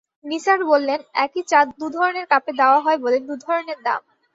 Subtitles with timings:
[0.25, 4.01] নিসার বললেন, একই চা দু ধরনের কাপে দেওয়া হয় বলে দু ধরনের দাম।